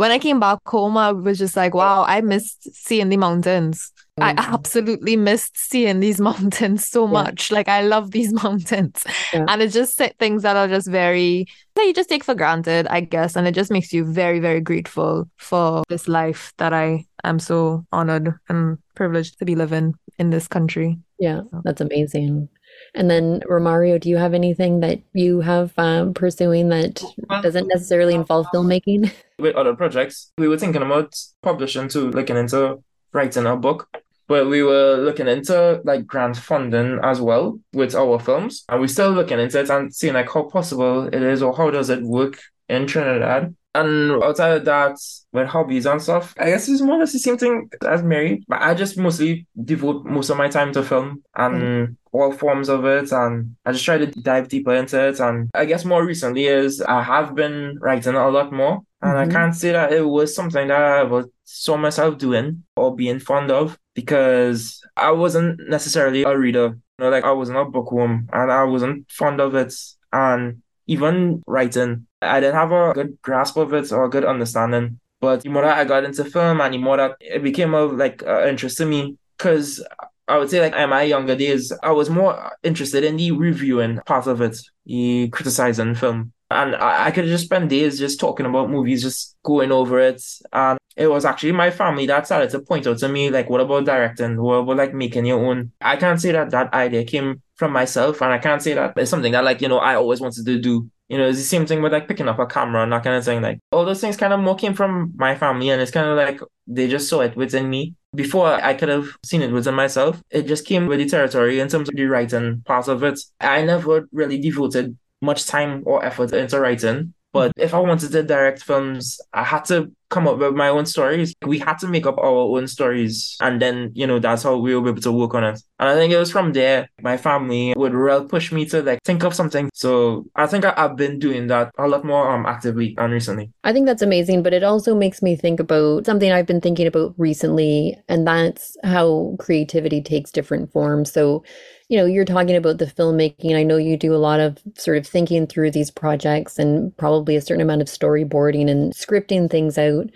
[0.00, 3.92] When I came back home, I was just like, wow, I missed seeing the mountains.
[4.18, 4.38] I mm.
[4.38, 7.12] absolutely missed seeing these mountains so yeah.
[7.12, 7.52] much.
[7.52, 9.04] Like I love these mountains.
[9.30, 9.44] Yeah.
[9.46, 13.02] And it's just things that are just very that you just take for granted, I
[13.02, 13.36] guess.
[13.36, 17.84] And it just makes you very, very grateful for this life that I am so
[17.92, 20.98] honored and privileged to be living in this country.
[21.18, 22.48] Yeah, that's amazing.
[22.94, 27.02] And then, Romario, do you have anything that you have um, pursuing that
[27.42, 29.12] doesn't necessarily involve filmmaking?
[29.38, 33.88] With other projects, we were thinking about publishing too, looking into writing a book.
[34.26, 38.64] But we were looking into like grant funding as well with our films.
[38.68, 41.70] And we're still looking into it and seeing like how possible it is or how
[41.70, 42.38] does it work
[42.68, 43.56] in Trinidad.
[43.74, 44.98] And outside of that,
[45.32, 48.44] with hobbies and stuff, I guess it's more or less the same thing as Mary.
[48.48, 52.68] But I just mostly devote most of my time to film and mm all forms
[52.68, 53.12] of it.
[53.12, 55.20] And I just try to dive deeper into it.
[55.20, 58.80] And I guess more recently is I have been writing a lot more.
[59.02, 59.30] And mm-hmm.
[59.30, 63.18] I can't say that it was something that I ever saw myself doing or being
[63.18, 66.76] fond of because I wasn't necessarily a reader.
[66.98, 69.74] You know, like I wasn't a bookworm and I wasn't fond of it.
[70.12, 75.00] And even writing, I didn't have a good grasp of it or a good understanding.
[75.20, 77.92] But the more that I got into film and the more that it became of
[77.92, 79.84] like uh, interest to me, because
[80.26, 84.00] I would say like in my younger days, I was more interested in the reviewing
[84.06, 86.32] part of it, the criticizing film.
[86.50, 90.22] And I, I could just spend days just talking about movies, just going over it.
[90.52, 93.60] And it was actually my family that started to point out to me, like, what
[93.60, 94.40] about directing?
[94.40, 95.72] What about like making your own?
[95.80, 98.20] I can't say that that idea came from myself.
[98.22, 100.58] And I can't say that it's something that like, you know, I always wanted to
[100.58, 100.90] do.
[101.10, 103.16] You know, it's the same thing with like picking up a camera and that kind
[103.16, 103.42] of thing.
[103.42, 106.16] Like all those things kind of more came from my family and it's kind of
[106.16, 107.96] like they just saw it within me.
[108.14, 111.68] Before I could have seen it within myself, it just came with the territory in
[111.68, 113.18] terms of the writing part of it.
[113.40, 117.12] I never really devoted much time or effort into writing.
[117.32, 120.86] But if I wanted to direct films, I had to come up with my own
[120.86, 121.32] stories.
[121.46, 123.36] We had to make up our own stories.
[123.40, 125.60] And then, you know, that's how we were able to work on it.
[125.78, 128.98] And I think it was from there, my family would really push me to like
[129.04, 129.70] think of something.
[129.72, 133.52] So I think I, have been doing that a lot more um, actively and recently.
[133.62, 136.86] I think that's amazing, but it also makes me think about something I've been thinking
[136.86, 141.12] about recently, and that's how creativity takes different forms.
[141.12, 141.44] So
[141.90, 143.56] you know, you're talking about the filmmaking.
[143.56, 147.34] I know you do a lot of sort of thinking through these projects and probably
[147.34, 150.08] a certain amount of storyboarding and scripting things out.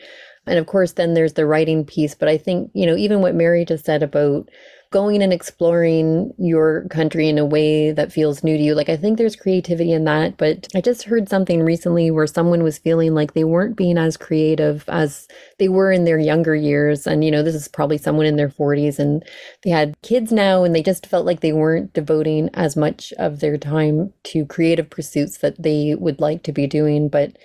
[0.47, 2.15] And of course, then there's the writing piece.
[2.15, 4.49] But I think, you know, even what Mary just said about
[4.95, 8.77] going and exploring your country in a way that feels new to you.
[8.77, 10.37] Like, I think there's creativity in that.
[10.37, 14.17] But I just heard something recently where someone was feeling like they weren't being as
[14.17, 15.27] creative as
[15.59, 17.09] they were in their younger years.
[17.09, 19.25] And, you know, this is probably someone in their 40s and
[19.65, 23.41] they had kids now and they just felt like they weren't devoting as much of
[23.41, 27.09] their time to creative pursuits that they would like to be doing.
[27.09, 27.37] But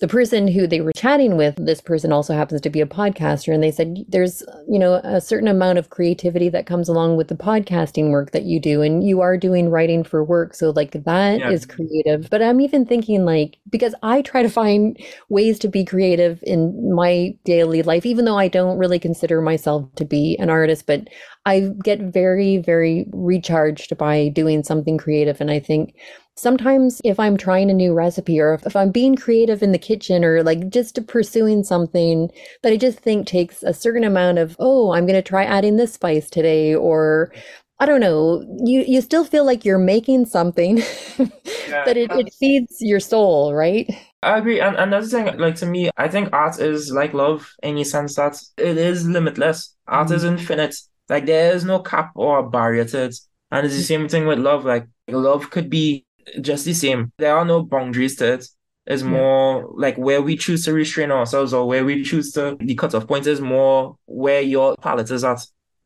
[0.00, 3.54] the person who they were chatting with, this person also happens to be a podcaster,
[3.54, 7.28] and they said there's, you know, a certain amount of creativity that comes along with
[7.28, 11.04] the podcasting work that you do, and you are doing writing for work, so like
[11.04, 11.50] that yeah.
[11.50, 12.28] is creative.
[12.28, 16.92] But I'm even thinking like because I try to find ways to be creative in
[16.92, 21.06] my daily life, even though I don't really consider myself to be an artist, but
[21.46, 25.94] I get very, very recharged by doing something creative, and I think
[26.36, 29.78] Sometimes, if I'm trying a new recipe or if, if I'm being creative in the
[29.78, 32.30] kitchen or like just pursuing something
[32.62, 35.76] that I just think takes a certain amount of, oh, I'm going to try adding
[35.76, 37.32] this spice today, or
[37.78, 40.78] I don't know, you, you still feel like you're making something
[41.18, 43.88] yeah, that it, it feeds your soul, right?
[44.22, 44.60] I agree.
[44.60, 48.14] And another thing, like to me, I think art is like love in the sense
[48.16, 49.76] that it is limitless.
[49.86, 50.16] Art mm-hmm.
[50.16, 50.76] is infinite.
[51.08, 53.16] Like there is no cap or barrier to it.
[53.50, 54.64] And it's the same thing with love.
[54.64, 56.06] Like love could be
[56.40, 57.12] just the same.
[57.18, 58.46] There are no boundaries to it.
[58.86, 62.74] It's more like where we choose to restrain ourselves or where we choose to the
[62.74, 65.40] cutoff point is more where your palette is at.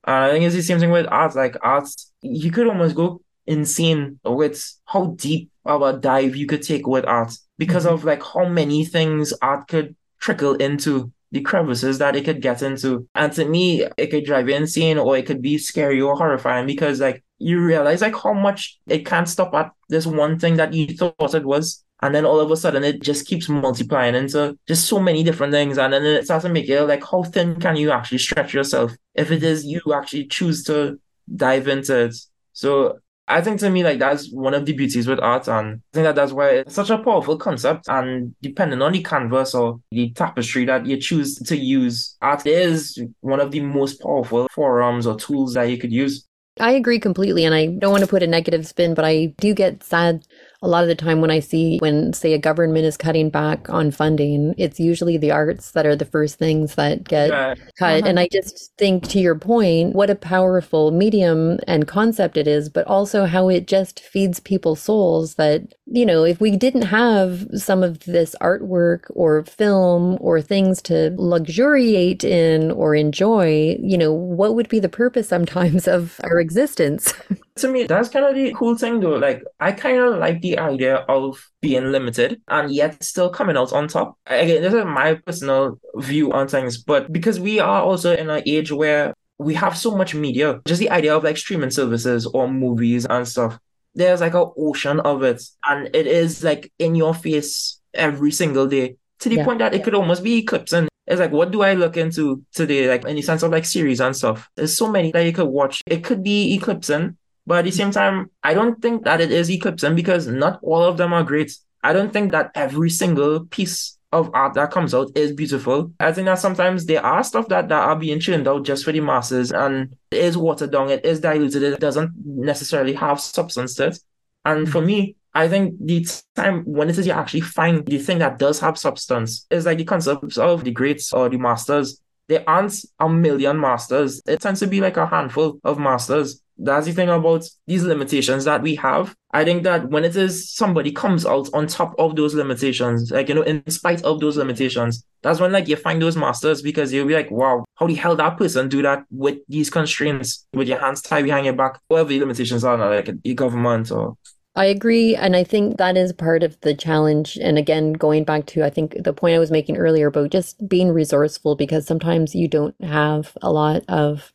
[0.05, 1.37] And I think it's the same thing with art.
[1.37, 1.89] Like art,
[2.23, 7.05] you could almost go insane with how deep of a dive you could take with
[7.05, 7.95] art because mm-hmm.
[7.95, 12.63] of like how many things art could trickle into the crevices that it could get
[12.63, 13.07] into.
[13.15, 16.67] And to me, it could drive you insane or it could be scary or horrifying
[16.67, 20.73] because like you realize like how much it can't stop at this one thing that
[20.73, 21.85] you thought it was.
[22.01, 25.53] And then all of a sudden it just keeps multiplying into just so many different
[25.53, 25.79] things.
[25.79, 28.93] And then it starts to make it like how thin can you actually stretch yourself
[29.15, 31.01] if it is you actually choose to
[31.35, 32.15] dive into it.
[32.53, 35.95] So I think to me, like that's one of the beauties with art, and I
[35.95, 37.87] think that that's why it's such a powerful concept.
[37.89, 42.99] And depending on the canvas or the tapestry that you choose to use, art is
[43.21, 46.27] one of the most powerful forums or tools that you could use.
[46.61, 47.45] I agree completely.
[47.45, 50.27] And I don't want to put a negative spin, but I do get sad
[50.61, 53.71] a lot of the time when I see when, say, a government is cutting back
[53.71, 57.55] on funding, it's usually the arts that are the first things that get yeah.
[57.79, 57.99] cut.
[57.99, 58.09] Uh-huh.
[58.09, 62.69] And I just think, to your point, what a powerful medium and concept it is,
[62.69, 67.47] but also how it just feeds people's souls that, you know, if we didn't have
[67.55, 74.13] some of this artwork or film or things to luxuriate in or enjoy, you know,
[74.13, 77.15] what would be the purpose sometimes of our existence?
[77.59, 79.17] to me, that's kind of the cool thing though.
[79.17, 83.73] Like, I kind of like the idea of being limited and yet still coming out
[83.73, 84.19] on top.
[84.27, 88.43] Again, this is my personal view on things, but because we are also in an
[88.47, 92.51] age where we have so much media, just the idea of like streaming services or
[92.51, 93.59] movies and stuff,
[93.95, 95.43] there's like an ocean of it.
[95.65, 99.45] And it is like in your face every single day to the yeah.
[99.45, 100.89] point that it could almost be eclipsing.
[101.07, 102.89] It's like, what do I look into today?
[102.89, 104.49] Like, in the sense of like series and stuff.
[104.57, 105.83] There's so many that you could watch.
[105.87, 107.17] It could be eclipsing
[107.49, 110.85] but at the same time, I don't think that it is eclipsing because not all
[110.85, 111.57] of them are great.
[111.83, 115.91] I don't think that every single piece of art that comes out is beautiful.
[115.99, 118.93] I think that sometimes there are stuff that, that are being churned out just for
[118.93, 123.75] the masses and it is watered down, it is diluted, it doesn't necessarily have substance
[123.77, 123.99] to it.
[124.45, 124.87] And for mm-hmm.
[124.87, 128.61] me, I think the time when it is you actually find the thing that does
[128.61, 132.01] have substance is like the concepts of the greats or the masters.
[132.29, 134.21] There aren't a million masters.
[134.27, 138.45] It tends to be like a handful of masters That's the thing about these limitations
[138.45, 139.15] that we have.
[139.33, 143.29] I think that when it is somebody comes out on top of those limitations, like,
[143.29, 146.93] you know, in spite of those limitations, that's when like you find those masters because
[146.93, 150.67] you'll be like, wow, how the hell that person do that with these constraints, with
[150.67, 154.17] your hands tied behind your back, whatever the limitations are, like the government or
[154.57, 155.15] I agree.
[155.15, 157.39] And I think that is part of the challenge.
[157.41, 160.69] And again, going back to, I think the point I was making earlier about just
[160.69, 164.33] being resourceful, because sometimes you don't have a lot of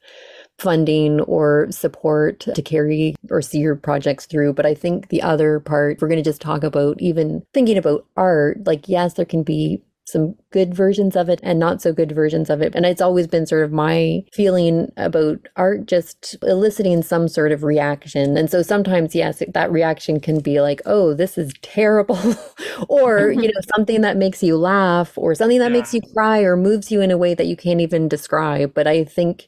[0.60, 4.54] funding or support to carry or see your projects through.
[4.54, 8.06] But I think the other part, we're going to just talk about even thinking about
[8.16, 12.12] art, like, yes, there can be some good versions of it and not so good
[12.12, 12.76] versions of it.
[12.76, 17.64] And it's always been sort of my feeling about art just eliciting some sort of
[17.64, 18.38] reaction.
[18.38, 22.20] And so sometimes, yes, that reaction can be like, oh, this is terrible,
[22.90, 25.78] or, you know, something that makes you laugh, or something that yeah.
[25.78, 28.74] makes you cry, or moves you in a way that you can't even describe.
[28.74, 29.48] But I think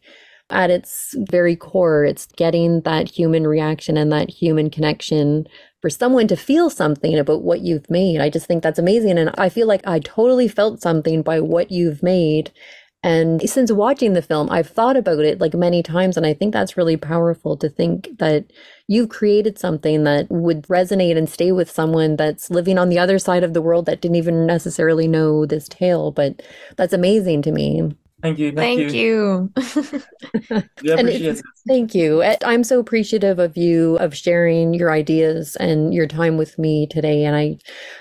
[0.50, 5.48] at its very core, it's getting that human reaction and that human connection
[5.82, 8.20] for someone to feel something about what you've made.
[8.22, 9.18] I just think that's amazing.
[9.18, 12.52] And I feel like I totally felt something by what you've made.
[13.02, 16.18] And since watching the film, I've thought about it like many times.
[16.18, 18.46] And I think that's really powerful to think that
[18.88, 23.20] you've created something that would resonate and stay with someone that's living on the other
[23.20, 26.12] side of the world that didn't even necessarily know this tale.
[26.12, 26.42] But
[26.78, 27.96] that's amazing to me.
[28.26, 28.52] Thank you.
[28.54, 29.52] Thank, thank you.
[29.56, 30.64] you.
[30.94, 32.24] appreciate Thank you.
[32.44, 37.24] I'm so appreciative of you of sharing your ideas and your time with me today.
[37.24, 37.58] And I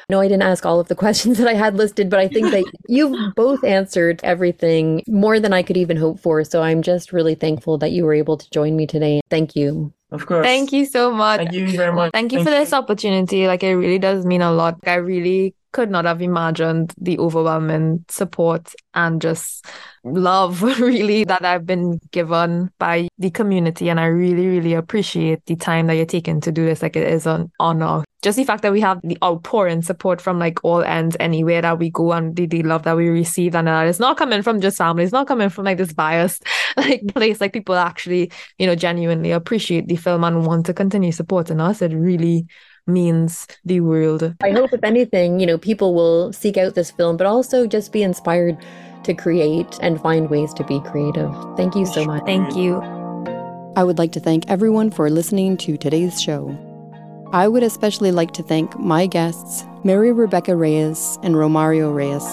[0.08, 2.52] know I didn't ask all of the questions that I had listed, but I think
[2.52, 6.42] that you've both answered everything more than I could even hope for.
[6.42, 9.20] So I'm just really thankful that you were able to join me today.
[9.28, 9.92] Thank you.
[10.10, 10.46] Of course.
[10.46, 11.38] Thank you so much.
[11.40, 12.12] Thank you very much.
[12.12, 13.46] Thank you Thank for this opportunity.
[13.46, 14.78] Like it really does mean a lot.
[14.86, 19.66] I really could not have imagined the overwhelming support and just
[20.04, 23.88] love really that I've been given by the community.
[23.88, 26.82] And I really, really appreciate the time that you're taking to do this.
[26.82, 28.04] Like it is an honor.
[28.22, 31.78] Just the fact that we have the outpouring support from like all ends anywhere that
[31.78, 33.54] we go and the, the love that we receive.
[33.54, 35.04] And that it's not coming from just family.
[35.04, 36.44] It's not coming from like this biased
[36.76, 37.40] like place.
[37.40, 41.82] Like people actually, you know, genuinely appreciate the film and want to continue supporting us.
[41.82, 42.46] It really
[42.86, 44.34] means the world.
[44.42, 47.92] I hope, if anything, you know, people will seek out this film, but also just
[47.92, 48.58] be inspired
[49.04, 51.30] to create and find ways to be creative.
[51.56, 52.24] Thank you so much.
[52.24, 52.76] Thank you.
[53.76, 56.56] I would like to thank everyone for listening to today's show.
[57.32, 62.24] I would especially like to thank my guests, Mary Rebekah Reyes and Romario Reyes.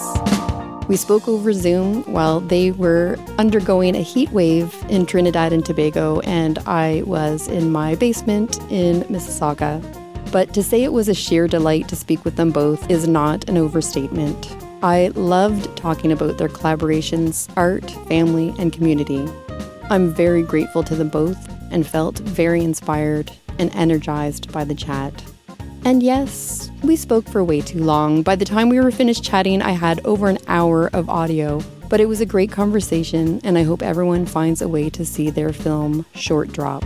[0.88, 6.20] We spoke over Zoom while they were undergoing a heat wave in Trinidad and Tobago,
[6.20, 9.82] and I was in my basement in Mississauga.
[10.32, 13.50] But to say it was a sheer delight to speak with them both is not
[13.50, 14.56] an overstatement.
[14.84, 19.28] I loved talking about their collaborations, art, family, and community.
[19.92, 21.38] I'm very grateful to them both
[21.72, 25.14] and felt very inspired and energized by the chat.
[25.86, 28.24] And yes, we spoke for way too long.
[28.24, 31.62] By the time we were finished chatting, I had over an hour of audio.
[31.88, 35.30] But it was a great conversation, and I hope everyone finds a way to see
[35.30, 36.84] their film, Short Drop.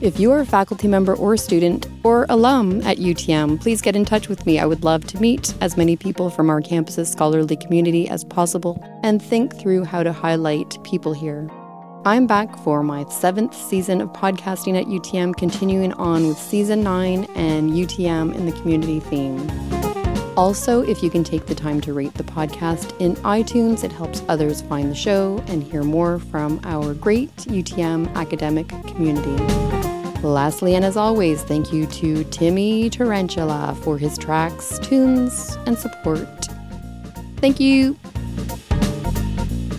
[0.00, 4.06] If you are a faculty member or student or alum at UTM, please get in
[4.06, 4.58] touch with me.
[4.58, 8.82] I would love to meet as many people from our campus's scholarly community as possible
[9.02, 11.50] and think through how to highlight people here.
[12.06, 17.24] I'm back for my seventh season of podcasting at UTM, continuing on with season nine
[17.34, 19.50] and UTM in the community theme.
[20.34, 24.22] Also, if you can take the time to rate the podcast in iTunes, it helps
[24.28, 29.79] others find the show and hear more from our great UTM academic community.
[30.22, 36.48] Lastly, and as always, thank you to Timmy Tarantula for his tracks, tunes, and support.
[37.36, 37.96] Thank you.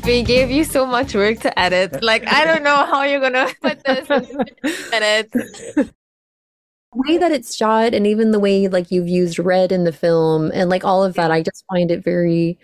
[0.04, 2.02] We gave you so much work to edit.
[2.02, 5.32] Like, I don't know how you're going to put this in edit.
[5.32, 5.92] The
[6.94, 10.52] way that it's shot and even the way like you've used red in the film
[10.54, 12.58] and like all of that, I just find it very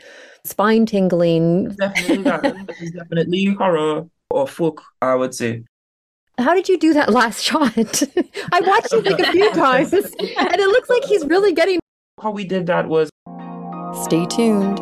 [0.44, 1.70] spine tingling.
[1.76, 5.64] Definitely, definitely horror or folk, I would say.
[6.40, 7.74] How did you do that last shot?
[8.52, 11.80] I watched it like a few times, and it looks like he's really getting.
[12.22, 13.10] How we did that was.
[14.04, 14.80] Stay tuned.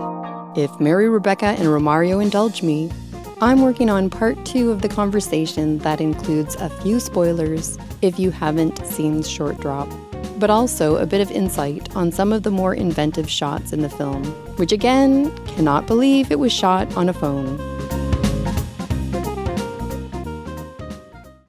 [0.58, 2.92] If Mary Rebekah and Romario indulge me,
[3.40, 8.32] I'm working on part two of the conversation that includes a few spoilers if you
[8.32, 9.90] haven't seen Short Drop,
[10.38, 13.90] but also a bit of insight on some of the more inventive shots in the
[13.90, 14.26] film,
[14.58, 17.75] which again, cannot believe it was shot on a phone.